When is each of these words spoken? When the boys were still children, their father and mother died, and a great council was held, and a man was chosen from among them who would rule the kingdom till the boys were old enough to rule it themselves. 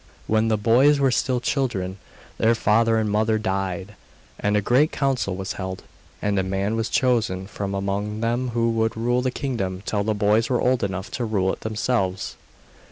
When 0.25 0.47
the 0.47 0.57
boys 0.57 0.99
were 0.99 1.11
still 1.11 1.39
children, 1.39 1.99
their 2.39 2.55
father 2.55 2.97
and 2.97 3.07
mother 3.07 3.37
died, 3.37 3.93
and 4.39 4.57
a 4.57 4.59
great 4.59 4.91
council 4.91 5.35
was 5.35 5.53
held, 5.61 5.83
and 6.23 6.39
a 6.39 6.43
man 6.43 6.75
was 6.75 6.89
chosen 6.89 7.45
from 7.45 7.75
among 7.75 8.19
them 8.19 8.47
who 8.55 8.71
would 8.71 8.97
rule 8.97 9.21
the 9.21 9.29
kingdom 9.29 9.83
till 9.85 10.03
the 10.03 10.15
boys 10.15 10.49
were 10.49 10.59
old 10.59 10.83
enough 10.83 11.11
to 11.11 11.23
rule 11.25 11.53
it 11.53 11.59
themselves. 11.59 12.35